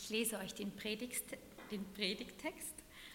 [0.00, 1.24] Ich lese euch den, Predigt,
[1.72, 2.74] den Predigtext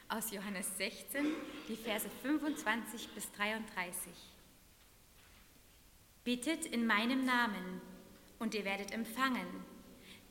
[0.10, 1.26] aus Johannes 16,
[1.70, 4.12] die Verse 25 bis 33.
[6.26, 7.82] Bittet in meinem Namen
[8.38, 9.48] und ihr werdet empfangen,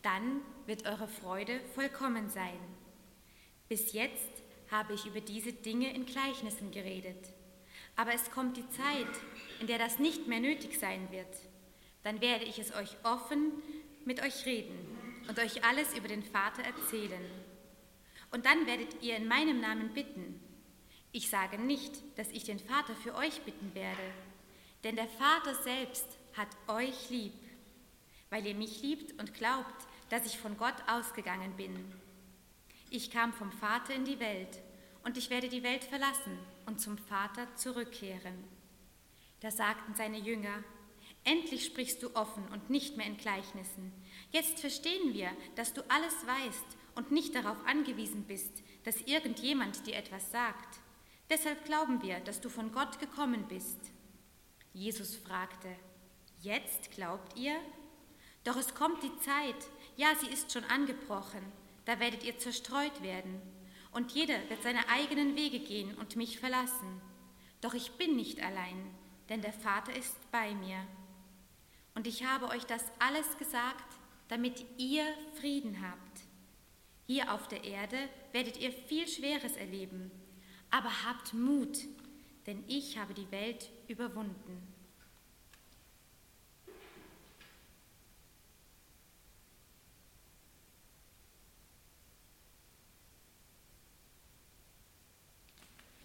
[0.03, 2.59] dann wird eure Freude vollkommen sein.
[3.69, 7.30] Bis jetzt habe ich über diese Dinge in Gleichnissen geredet.
[7.96, 9.21] Aber es kommt die Zeit,
[9.59, 11.34] in der das nicht mehr nötig sein wird.
[12.05, 13.53] Dann werde ich es euch offen
[14.05, 14.82] mit euch reden
[15.29, 17.22] und euch alles über den Vater erzählen.
[18.31, 20.40] Und dann werdet ihr in meinem Namen bitten.
[21.12, 24.03] Ich sage nicht, dass ich den Vater für euch bitten werde,
[24.85, 27.35] denn der Vater selbst hat euch lieb,
[28.31, 31.93] weil ihr mich liebt und glaubt, dass ich von Gott ausgegangen bin.
[32.91, 34.61] Ich kam vom Vater in die Welt
[35.05, 38.45] und ich werde die Welt verlassen und zum Vater zurückkehren.
[39.41, 40.62] Da sagten seine Jünger,
[41.25, 43.92] Endlich sprichst du offen und nicht mehr in Gleichnissen.
[44.31, 49.95] Jetzt verstehen wir, dass du alles weißt und nicht darauf angewiesen bist, dass irgendjemand dir
[49.95, 50.81] etwas sagt.
[51.31, 53.78] Deshalb glauben wir, dass du von Gott gekommen bist.
[54.73, 55.69] Jesus fragte,
[56.41, 57.55] Jetzt glaubt ihr?
[58.43, 59.55] Doch es kommt die Zeit,
[59.97, 61.53] ja, sie ist schon angebrochen,
[61.84, 63.41] da werdet ihr zerstreut werden,
[63.93, 67.00] und jeder wird seine eigenen Wege gehen und mich verlassen.
[67.61, 68.93] Doch ich bin nicht allein,
[69.28, 70.84] denn der Vater ist bei mir.
[71.95, 73.97] Und ich habe euch das alles gesagt,
[74.29, 75.05] damit ihr
[75.39, 76.23] Frieden habt.
[77.07, 80.11] Hier auf der Erde werdet ihr viel Schweres erleben,
[80.71, 81.79] aber habt Mut,
[82.47, 84.73] denn ich habe die Welt überwunden.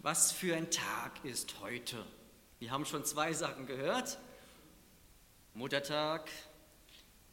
[0.00, 2.04] Was für ein Tag ist heute?
[2.60, 4.18] Wir haben schon zwei Sachen gehört.
[5.58, 6.30] Muttertag,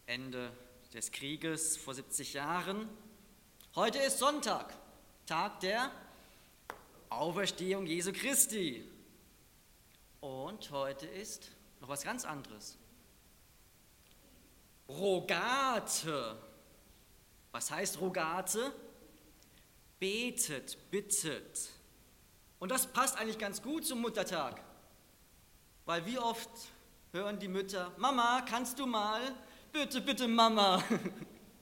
[0.08, 0.52] Ende
[0.92, 2.90] des Krieges vor 70 Jahren.
[3.76, 4.74] Heute ist Sonntag,
[5.28, 5.92] Tag der
[7.10, 8.84] Auferstehung Jesu Christi.
[10.22, 12.80] Und heute ist noch was ganz anderes.
[14.90, 16.36] Rogate.
[17.52, 18.74] Was heißt Rogate?
[20.00, 21.70] Betet, bittet.
[22.58, 24.64] Und das passt eigentlich ganz gut zum Muttertag,
[25.86, 26.50] weil wie oft
[27.16, 29.22] hören die Mütter, Mama, kannst du mal?
[29.72, 30.84] Bitte, bitte, Mama.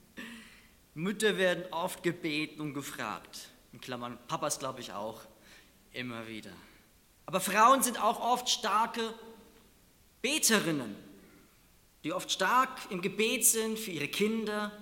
[0.94, 3.50] Mütter werden oft gebeten und gefragt.
[3.72, 5.20] In Klammern, Papas glaube ich auch,
[5.92, 6.50] immer wieder.
[7.26, 9.14] Aber Frauen sind auch oft starke
[10.22, 10.96] Beterinnen,
[12.02, 14.72] die oft stark im Gebet sind für ihre Kinder,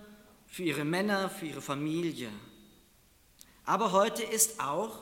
[0.46, 2.30] für ihre Männer, für ihre Familie.
[3.66, 5.00] Aber heute ist auch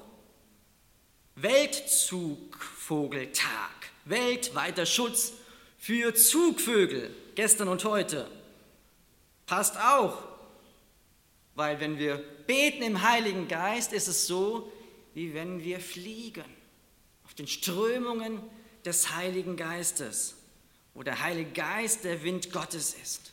[1.37, 5.35] Weltzugvogeltag, weltweiter Schutz
[5.81, 8.31] für Zugvögel, gestern und heute.
[9.47, 10.23] Passt auch,
[11.55, 14.71] weil wenn wir beten im Heiligen Geist, ist es so,
[15.15, 16.45] wie wenn wir fliegen
[17.25, 18.43] auf den Strömungen
[18.85, 20.37] des Heiligen Geistes,
[20.93, 23.33] wo der Heilige Geist der Wind Gottes ist.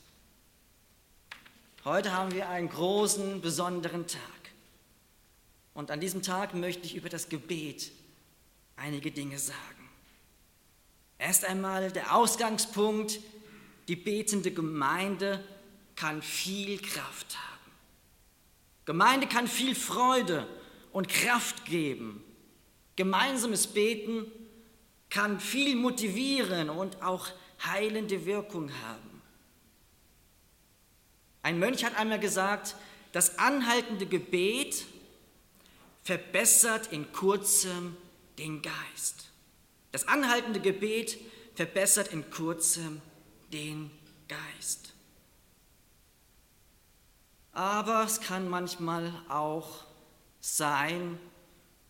[1.83, 4.21] Heute haben wir einen großen, besonderen Tag.
[5.73, 7.91] Und an diesem Tag möchte ich über das Gebet
[8.77, 9.76] einige Dinge sagen.
[11.19, 13.19] Erst einmal der Ausgangspunkt,
[13.87, 15.43] die betende Gemeinde
[15.95, 17.71] kann viel Kraft haben.
[18.85, 20.47] Gemeinde kann viel Freude
[20.91, 22.23] und Kraft geben.
[22.95, 24.25] Gemeinsames Beten
[25.09, 27.27] kann viel motivieren und auch
[27.63, 29.21] heilende Wirkung haben.
[31.43, 32.75] Ein Mönch hat einmal gesagt,
[33.13, 34.85] das anhaltende Gebet
[36.03, 37.95] verbessert in kurzem
[38.37, 39.26] den Geist.
[39.91, 41.17] Das anhaltende Gebet
[41.55, 43.01] verbessert in kurzem
[43.51, 43.89] den
[44.27, 44.93] Geist.
[47.51, 49.85] Aber es kann manchmal auch
[50.39, 51.17] sein,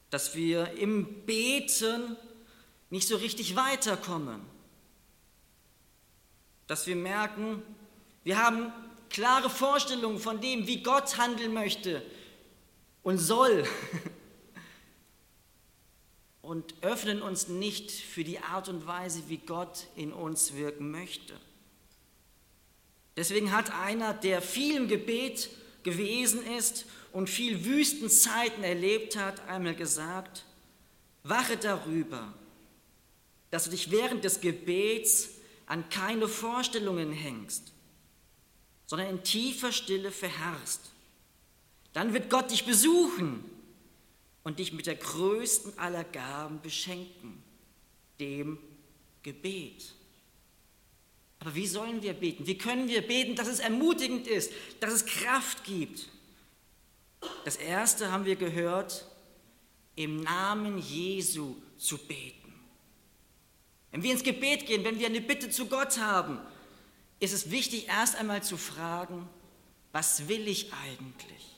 [0.10, 2.16] dass wir im Beten
[2.90, 4.42] nicht so richtig weiterkommen.
[6.68, 7.62] Dass wir merken,
[8.24, 8.72] wir haben
[9.10, 12.02] klare Vorstellungen von dem, wie Gott handeln möchte
[13.04, 13.66] und soll.
[16.48, 21.34] und öffnen uns nicht für die Art und Weise, wie Gott in uns wirken möchte.
[23.18, 25.50] Deswegen hat einer, der viel im Gebet
[25.84, 30.46] gewesen ist und viel Wüstenzeiten erlebt hat, einmal gesagt,
[31.24, 32.34] wache darüber,
[33.52, 35.32] dass du dich während des Gebets
[35.66, 37.74] an keine Vorstellungen hängst,
[38.86, 40.92] sondern in tiefer Stille verharrst.
[41.92, 43.44] Dann wird Gott dich besuchen
[44.48, 47.44] und dich mit der größten aller Gaben beschenken,
[48.18, 48.58] dem
[49.22, 49.94] Gebet.
[51.40, 52.48] Aber wie sollen wir beten?
[52.48, 56.08] Wie können wir beten, dass es ermutigend ist, dass es Kraft gibt?
[57.44, 59.06] Das erste haben wir gehört,
[59.98, 62.54] im Namen Jesu zu beten.
[63.92, 66.40] Wenn wir ins Gebet gehen, wenn wir eine Bitte zu Gott haben,
[67.20, 69.28] ist es wichtig, erst einmal zu fragen,
[69.92, 71.57] was will ich eigentlich?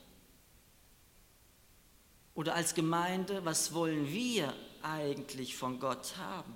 [2.40, 6.54] Oder als Gemeinde, was wollen wir eigentlich von Gott haben?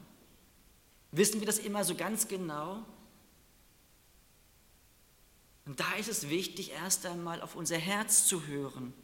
[1.13, 2.83] Wissen wir das immer so ganz genau?
[5.67, 8.95] Und da ist es wichtig, erst einmal auf unser Herz zu hören,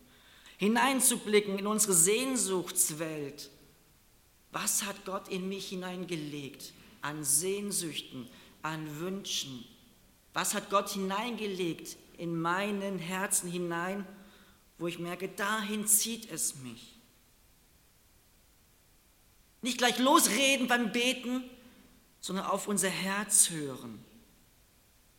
[0.56, 3.50] hineinzublicken in unsere Sehnsuchtswelt.
[4.50, 6.72] Was hat Gott in mich hineingelegt
[7.02, 8.26] an Sehnsüchten,
[8.62, 9.66] an Wünschen?
[10.32, 14.06] Was hat Gott hineingelegt in meinen Herzen hinein?
[14.80, 16.98] Wo ich merke, dahin zieht es mich.
[19.60, 21.44] Nicht gleich losreden beim Beten,
[22.22, 24.02] sondern auf unser Herz hören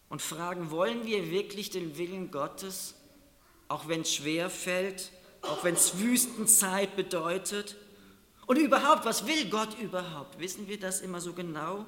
[0.10, 2.96] und fragen, wollen wir wirklich den Willen Gottes,
[3.68, 5.12] auch wenn es schwer fällt,
[5.44, 7.78] auch wenn es Wüstenzeit bedeutet?
[8.48, 10.40] Und überhaupt, was will Gott überhaupt?
[10.40, 11.86] Wissen wir das immer so genau?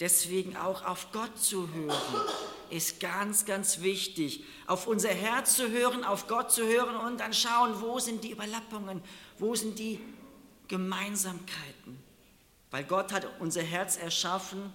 [0.00, 2.24] Deswegen auch auf Gott zu hören
[2.70, 4.44] ist ganz, ganz wichtig.
[4.66, 8.30] Auf unser Herz zu hören, auf Gott zu hören und dann schauen, wo sind die
[8.30, 9.02] Überlappungen,
[9.38, 10.00] wo sind die
[10.68, 11.98] Gemeinsamkeiten.
[12.70, 14.72] Weil Gott hat unser Herz erschaffen,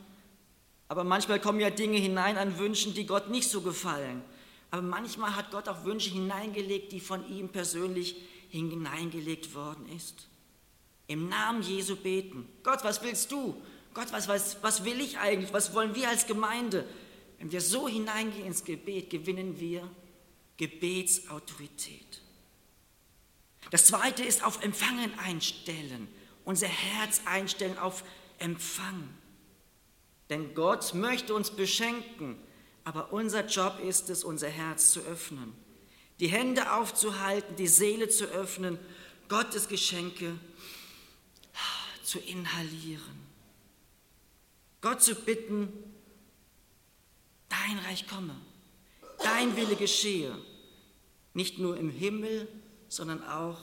[0.88, 4.22] aber manchmal kommen ja Dinge hinein an Wünschen, die Gott nicht so gefallen.
[4.72, 8.16] Aber manchmal hat Gott auch Wünsche hineingelegt, die von ihm persönlich
[8.50, 10.28] hineingelegt worden ist.
[11.08, 12.48] Im Namen Jesu beten.
[12.64, 13.56] Gott, was willst du?
[13.94, 15.54] Gott, was, was, was will ich eigentlich?
[15.54, 16.86] Was wollen wir als Gemeinde?
[17.40, 19.90] Wenn wir so hineingehen ins Gebet, gewinnen wir
[20.58, 22.22] Gebetsautorität.
[23.70, 26.08] Das zweite ist auf Empfangen einstellen,
[26.46, 28.04] unser Herz einstellen auf
[28.40, 29.10] Empfang.
[30.30, 32.38] Denn Gott möchte uns beschenken,
[32.84, 35.54] aber unser Job ist es, unser Herz zu öffnen,
[36.20, 38.80] die Hände aufzuhalten, die Seele zu öffnen,
[39.28, 40.38] Gottes Geschenke
[42.02, 43.28] zu inhalieren.
[44.80, 45.68] Gott zu bitten,
[47.50, 48.36] dein Reich komme,
[49.24, 50.38] dein Wille geschehe,
[51.34, 52.48] nicht nur im Himmel,
[52.88, 53.60] sondern auch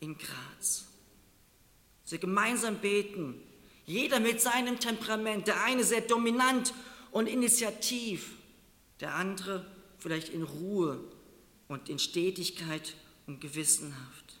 [0.00, 0.86] in Graz.
[2.04, 3.40] Sie gemeinsam beten,
[3.86, 6.74] jeder mit seinem Temperament, der eine sehr dominant
[7.10, 8.32] und initiativ,
[9.00, 9.66] der andere
[9.98, 11.02] vielleicht in Ruhe
[11.68, 12.94] und in Stetigkeit
[13.26, 14.40] und gewissenhaft.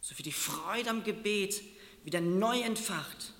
[0.00, 1.62] So wie die Freude am Gebet
[2.04, 3.32] wieder neu entfacht.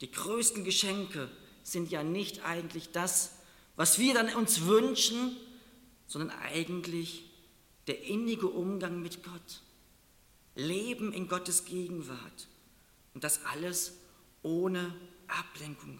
[0.00, 1.30] Die größten Geschenke
[1.70, 3.32] sind ja nicht eigentlich das,
[3.76, 5.36] was wir dann uns wünschen,
[6.06, 7.24] sondern eigentlich
[7.86, 9.62] der innige Umgang mit Gott.
[10.54, 12.48] Leben in Gottes Gegenwart.
[13.14, 13.94] Und das alles
[14.42, 14.94] ohne
[15.28, 15.98] Ablenkungen.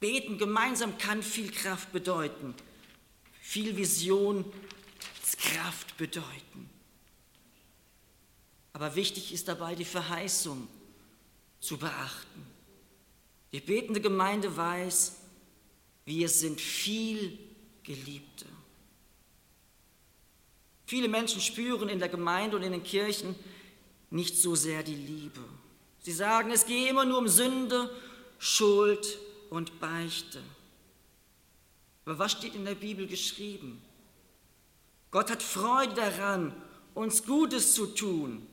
[0.00, 2.54] Beten gemeinsam kann viel Kraft bedeuten,
[3.40, 4.44] viel Vision,
[5.42, 6.70] Kraft bedeuten.
[8.72, 10.68] Aber wichtig ist dabei die Verheißung
[11.60, 12.46] zu beachten.
[13.52, 15.20] Die betende Gemeinde weiß,
[16.04, 17.38] wir sind viel
[17.82, 18.46] Geliebte.
[20.86, 23.34] Viele Menschen spüren in der Gemeinde und in den Kirchen
[24.10, 25.40] nicht so sehr die Liebe.
[26.00, 27.90] Sie sagen, es gehe immer nur um Sünde,
[28.38, 29.18] Schuld
[29.50, 30.42] und Beichte.
[32.04, 33.80] Aber was steht in der Bibel geschrieben?
[35.10, 36.54] Gott hat Freude daran,
[36.94, 38.46] uns Gutes zu tun.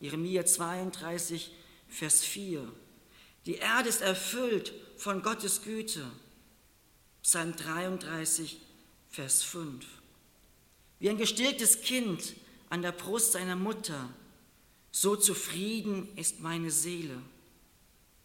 [0.00, 1.50] Jeremia 32,
[1.88, 2.70] Vers 4.
[3.46, 6.10] Die Erde ist erfüllt von Gottes Güte.
[7.22, 8.60] Psalm 33,
[9.10, 9.84] Vers 5.
[10.98, 12.34] Wie ein gestilltes Kind
[12.70, 14.08] an der Brust seiner Mutter,
[14.90, 17.20] so zufrieden ist meine Seele.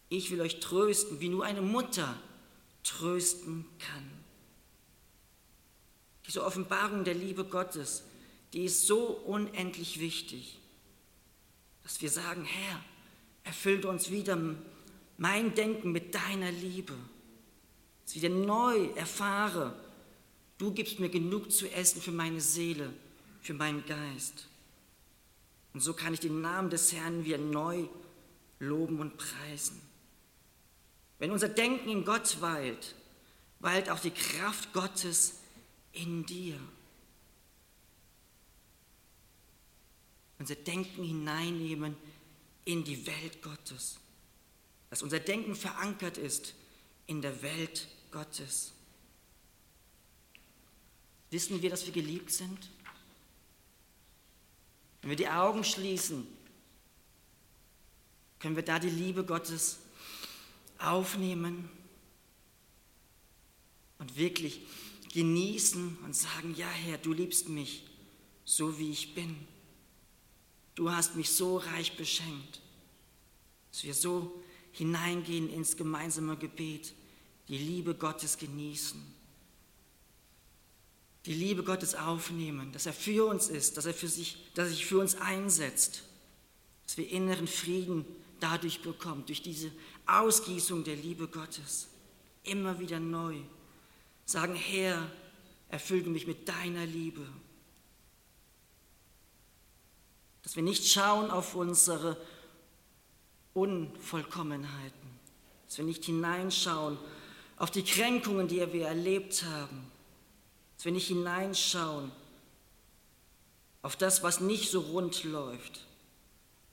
[0.08, 2.20] Ich will euch trösten, wie nur eine Mutter
[2.82, 4.10] trösten kann.
[6.26, 8.04] Diese Offenbarung der Liebe Gottes,
[8.52, 10.58] die ist so unendlich wichtig,
[11.82, 12.84] dass wir sagen, Herr,
[13.44, 14.36] erfüllt uns wieder
[15.20, 16.94] mein Denken mit deiner Liebe.
[18.04, 19.78] Dass ich wieder neu erfahre,
[20.56, 22.90] du gibst mir genug zu essen für meine Seele,
[23.42, 24.48] für meinen Geist.
[25.74, 27.86] Und so kann ich den Namen des Herrn wieder neu
[28.60, 29.78] loben und preisen.
[31.18, 32.94] Wenn unser Denken in Gott weilt,
[33.58, 35.40] weilt auch die Kraft Gottes
[35.92, 36.58] in dir.
[40.38, 41.94] Unser Denken hineinnehmen
[42.64, 44.00] in die Welt Gottes
[44.90, 46.54] dass unser Denken verankert ist
[47.06, 48.72] in der Welt Gottes.
[51.30, 52.68] Wissen wir, dass wir geliebt sind?
[55.00, 56.26] Wenn wir die Augen schließen,
[58.40, 59.78] können wir da die Liebe Gottes
[60.78, 61.70] aufnehmen
[63.98, 64.62] und wirklich
[65.12, 67.86] genießen und sagen, ja Herr, du liebst mich
[68.44, 69.36] so wie ich bin.
[70.74, 72.60] Du hast mich so reich beschenkt,
[73.70, 76.94] dass wir so hineingehen ins gemeinsame Gebet,
[77.48, 79.00] die Liebe Gottes genießen,
[81.26, 84.70] die Liebe Gottes aufnehmen, dass er für uns ist, dass er, für sich, dass er
[84.70, 86.04] sich für uns einsetzt,
[86.84, 88.04] dass wir inneren Frieden
[88.40, 89.70] dadurch bekommen, durch diese
[90.06, 91.88] Ausgießung der Liebe Gottes,
[92.42, 93.36] immer wieder neu.
[94.24, 95.10] Sagen, Herr,
[95.68, 97.26] erfülle mich mit deiner Liebe.
[100.42, 102.16] Dass wir nicht schauen auf unsere
[103.54, 105.10] Unvollkommenheiten,
[105.66, 106.98] dass wir nicht hineinschauen
[107.56, 109.90] auf die Kränkungen, die wir erlebt haben,
[110.76, 112.10] dass wir nicht hineinschauen
[113.82, 115.86] auf das, was nicht so rund läuft,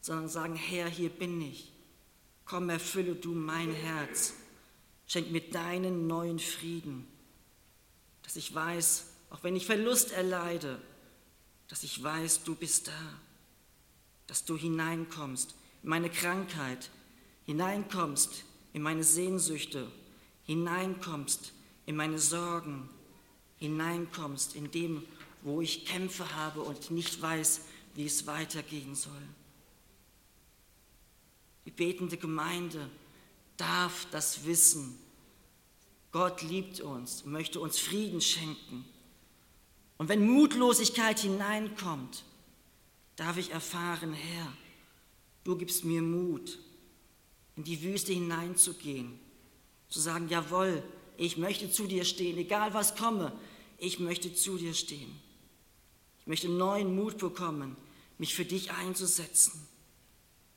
[0.01, 1.71] sondern sagen, Herr, hier bin ich.
[2.45, 4.33] Komm, erfülle du mein Herz.
[5.05, 7.07] Schenk mir deinen neuen Frieden,
[8.23, 10.81] dass ich weiß, auch wenn ich Verlust erleide,
[11.67, 13.19] dass ich weiß, du bist da,
[14.27, 15.55] dass du hineinkommst
[15.87, 16.89] in meine Krankheit,
[17.45, 19.89] hineinkommst in meine Sehnsüchte,
[20.43, 21.53] hineinkommst
[21.85, 22.89] in meine Sorgen,
[23.55, 25.05] hineinkommst in dem,
[25.43, 27.61] wo ich Kämpfe habe und nicht weiß,
[27.95, 29.13] wie es weitergehen soll.
[31.65, 32.89] Die betende Gemeinde
[33.55, 34.99] darf das wissen.
[36.11, 38.83] Gott liebt uns, möchte uns Frieden schenken.
[39.97, 42.25] Und wenn Mutlosigkeit hineinkommt,
[43.15, 44.51] darf ich erfahren, Herr,
[45.47, 46.59] du gibst mir Mut,
[47.55, 49.17] in die Wüste hineinzugehen,
[49.87, 50.83] zu sagen, jawohl,
[51.15, 53.31] ich möchte zu dir stehen, egal was komme,
[53.77, 55.17] ich möchte zu dir stehen.
[56.19, 57.77] Ich möchte neuen Mut bekommen,
[58.17, 59.65] mich für dich einzusetzen,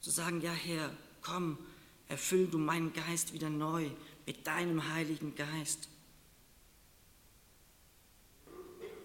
[0.00, 0.90] zu sagen, ja Herr,
[1.22, 1.56] komm,
[2.08, 3.88] erfüll du meinen Geist wieder neu
[4.26, 5.88] mit deinem Heiligen Geist.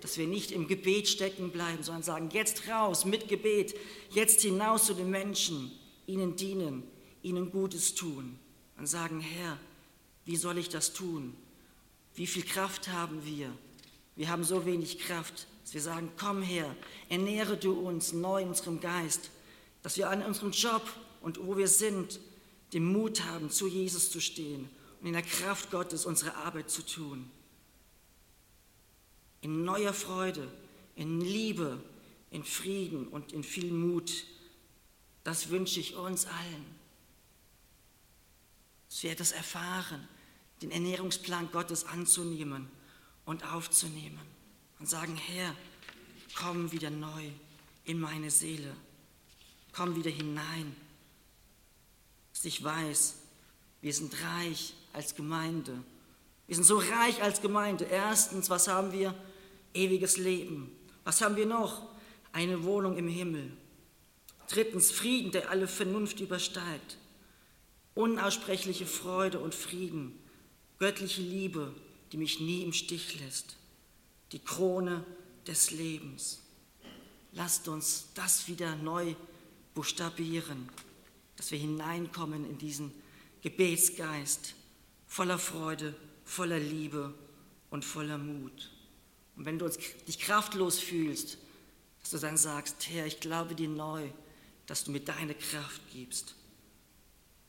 [0.06, 3.74] Dass wir nicht im Gebet stecken bleiben, sondern sagen, jetzt raus mit Gebet,
[4.12, 5.72] jetzt hinaus zu den Menschen,
[6.06, 6.84] ihnen dienen,
[7.24, 8.38] ihnen Gutes tun
[8.78, 9.58] und sagen, Herr,
[10.26, 11.36] wie soll ich das tun?
[12.14, 13.52] Wie viel Kraft haben wir?
[14.16, 16.76] Wir haben so wenig Kraft, dass wir sagen, komm her,
[17.10, 19.32] ernähre du uns neu in unserem Geist,
[19.82, 20.84] dass wir an unserem Job
[21.22, 22.20] und wo wir sind,
[22.74, 24.70] den Mut haben, zu Jesus zu stehen
[25.02, 27.32] und in der Kraft Gottes unsere Arbeit zu tun.
[29.46, 30.52] In neuer Freude,
[30.96, 31.80] in Liebe,
[32.32, 34.26] in Frieden und in viel Mut.
[35.24, 36.66] Das wünsche ich uns allen.
[38.90, 40.08] Dass wir das erfahren,
[40.64, 42.68] den Ernährungsplan Gottes anzunehmen
[43.26, 44.26] und aufzunehmen
[44.80, 45.56] und sagen, Herr,
[46.36, 47.30] komm wieder neu
[47.84, 48.76] in meine Seele,
[49.72, 50.76] komm wieder hinein
[52.36, 53.16] dass ich weiß,
[53.82, 55.82] wir sind reich als Gemeinde.
[56.48, 57.86] Wir sind so reich als Gemeinde.
[57.86, 59.16] Erstens, was haben wir?
[59.76, 60.72] Ewiges Leben.
[61.04, 61.84] Was haben wir noch?
[62.32, 63.52] Eine Wohnung im Himmel.
[64.50, 66.98] Drittens, Frieden, der alle Vernunft übersteigt.
[67.94, 70.18] Unaussprechliche Freude und Frieden.
[70.80, 71.74] Göttliche Liebe,
[72.12, 73.56] die mich nie im Stich lässt.
[74.32, 75.06] Die Krone
[75.48, 76.42] des Lebens.
[77.32, 79.16] Lasst uns das wieder neu
[79.74, 80.70] buchstabieren
[81.38, 82.92] dass wir hineinkommen in diesen
[83.42, 84.56] Gebetsgeist
[85.08, 87.14] voller Freude, voller Liebe
[87.70, 88.72] und voller Mut.
[89.36, 89.70] Und wenn du
[90.08, 91.38] dich kraftlos fühlst,
[92.02, 94.10] dass du dann sagst, Herr, ich glaube dir neu,
[94.68, 96.36] dass du mir deine Kraft gibst.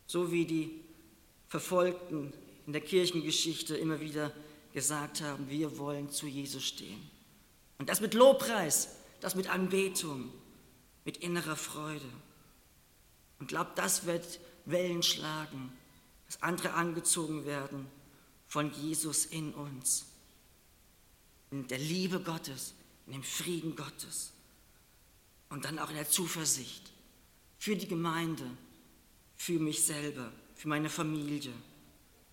[0.06, 0.80] So wie die
[1.48, 2.32] Verfolgten
[2.66, 4.32] in der Kirchengeschichte immer wieder
[4.72, 7.10] gesagt haben, wir wollen zu Jesus stehen.
[7.78, 8.88] Und das mit Lobpreis,
[9.20, 10.32] das mit Anbetung,
[11.04, 12.10] mit innerer Freude.
[13.38, 15.72] Und glaubt, das wird Wellen schlagen,
[16.26, 17.86] dass andere angezogen werden
[18.46, 20.06] von Jesus in uns,
[21.50, 22.74] in der Liebe Gottes,
[23.06, 24.32] in dem Frieden Gottes
[25.48, 26.90] und dann auch in der Zuversicht
[27.58, 28.48] für die Gemeinde,
[29.36, 31.52] für mich selber, für meine Familie,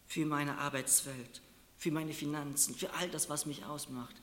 [0.08, 1.42] für meine Arbeitswelt,
[1.78, 4.16] für meine Finanzen, für all das, was mich ausmacht,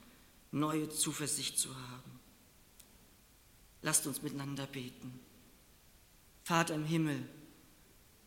[0.50, 2.20] neue Zuversicht zu haben.
[3.82, 5.18] Lasst uns miteinander beten.
[6.44, 7.26] Vater im Himmel,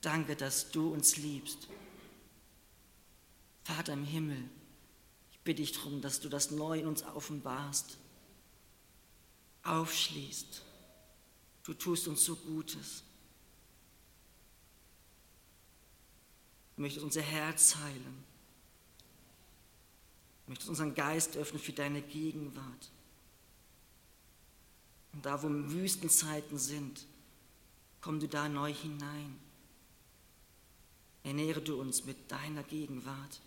[0.02, 1.68] danke, dass du uns liebst.
[3.64, 4.63] Vater im Himmel, ich
[5.44, 7.98] bitte dich darum, dass du das neu in uns offenbarst,
[9.64, 10.62] aufschließt.
[11.64, 13.04] Du tust uns so Gutes.
[16.76, 18.24] Du möchtest unser Herz heilen.
[20.46, 22.92] Du möchtest unseren Geist öffnen für deine Gegenwart.
[25.14, 27.06] Und da, wo Wüstenzeiten sind,
[28.04, 29.40] Komm du da neu hinein.
[31.24, 33.40] Ernähre du uns mit deiner Gegenwart,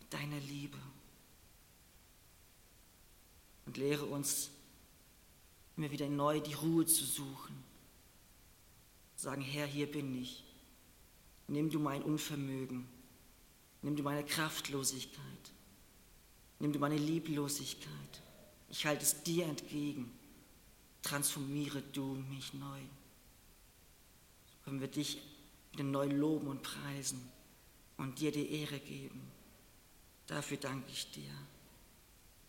[0.00, 0.78] mit deiner Liebe.
[3.66, 4.50] Und lehre uns
[5.76, 7.62] immer wieder neu die Ruhe zu suchen.
[9.16, 10.44] Sagen, Herr, hier bin ich.
[11.48, 12.88] Nimm du mein Unvermögen.
[13.82, 15.52] Nimm du meine Kraftlosigkeit.
[16.58, 18.22] Nimm du meine Lieblosigkeit.
[18.68, 20.10] Ich halte es dir entgegen.
[21.02, 22.80] Transformiere du mich neu.
[24.46, 25.18] So können wir dich
[25.72, 27.20] wieder neu loben und preisen
[27.96, 29.20] und dir die Ehre geben.
[30.26, 31.32] Dafür danke ich dir.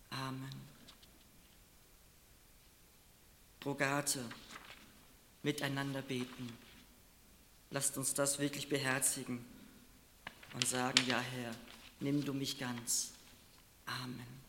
[0.10, 0.73] Amen.
[3.66, 4.20] Rogate,
[5.42, 6.58] miteinander beten.
[7.70, 9.44] Lasst uns das wirklich beherzigen
[10.54, 11.52] und sagen, ja Herr,
[12.00, 13.12] nimm du mich ganz.
[13.86, 14.43] Amen.